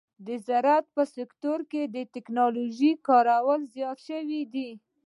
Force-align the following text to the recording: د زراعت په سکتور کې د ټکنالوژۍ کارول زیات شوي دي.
د 0.27 0.29
زراعت 0.47 0.85
په 0.95 1.03
سکتور 1.15 1.59
کې 1.71 1.81
د 1.85 1.97
ټکنالوژۍ 2.13 2.91
کارول 3.07 3.61
زیات 3.75 3.97
شوي 4.07 4.41
دي. 4.53 4.69